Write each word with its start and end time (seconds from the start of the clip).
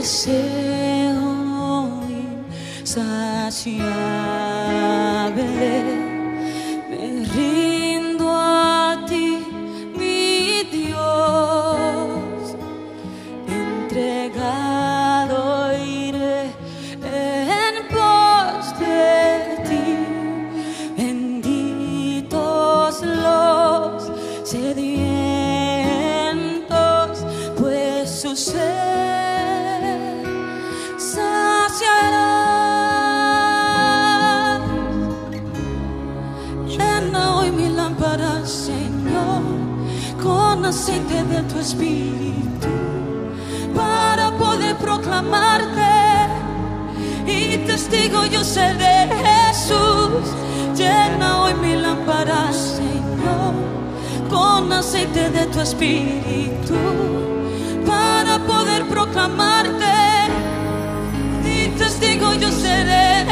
deseo 0.00 1.20
saciable. 2.84 3.90
Aceite 40.70 41.24
de 41.24 41.42
tu 41.50 41.58
espíritu, 41.58 42.68
para 43.74 44.30
poder 44.38 44.76
proclamarte 44.76 45.92
y 47.26 47.58
testigo 47.66 48.24
yo 48.26 48.44
seré 48.44 49.08
Jesús. 49.24 50.24
Llena 50.76 51.42
hoy 51.42 51.54
mi 51.54 51.74
lámpara, 51.74 52.52
Señor, 52.52 53.54
con 54.30 54.72
aceite 54.72 55.28
de 55.30 55.44
tu 55.46 55.58
espíritu, 55.60 56.78
para 57.84 58.38
poder 58.38 58.86
proclamarte 58.86 59.96
y 61.44 61.68
testigo 61.80 62.32
yo 62.34 62.50
seré 62.52 63.29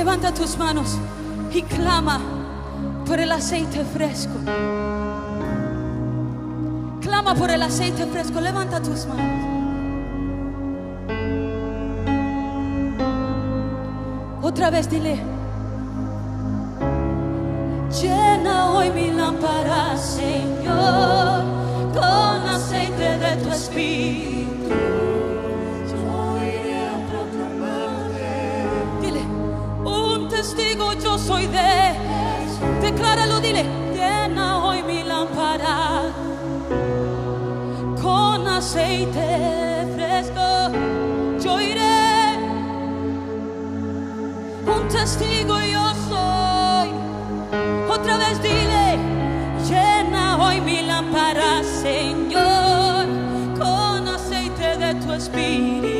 Levanta 0.00 0.32
tus 0.32 0.56
manos 0.56 0.96
y 1.52 1.60
clama 1.60 2.18
por 3.04 3.20
el 3.20 3.30
aceite 3.30 3.84
fresco. 3.84 4.32
Clama 7.02 7.34
por 7.34 7.50
el 7.50 7.60
aceite 7.60 8.06
fresco. 8.06 8.40
Levanta 8.40 8.80
tus 8.80 9.04
manos. 9.04 9.44
Otra 14.40 14.70
vez 14.70 14.88
dile. 14.88 15.20
Llena 18.00 18.70
hoy 18.70 18.90
mi 18.92 19.10
lámpara, 19.10 19.98
Señor, 19.98 21.44
con 21.92 22.48
aceite 22.48 23.18
de 23.18 23.36
tu 23.42 23.50
espíritu. 23.50 24.29
Testigo 30.50 30.92
yo 30.94 31.18
soy 31.18 31.46
de. 31.46 31.94
Decláralo, 32.80 33.40
dile, 33.40 33.64
llena 33.94 34.64
hoy 34.64 34.82
mi 34.82 35.02
lámpara 35.02 36.02
con 38.02 38.46
aceite 38.48 39.86
fresco. 39.94 40.48
Yo 41.42 41.60
iré, 41.60 42.36
un 44.66 44.88
testigo 44.88 45.56
yo 45.60 45.84
soy. 46.08 46.90
Otra 47.88 48.16
vez 48.16 48.42
dile, 48.42 48.98
llena 49.68 50.36
hoy 50.42 50.60
mi 50.60 50.82
lámpara, 50.82 51.62
Señor, 51.62 53.06
con 53.58 54.08
aceite 54.08 54.76
de 54.76 54.94
tu 54.94 55.12
espíritu. 55.12 55.99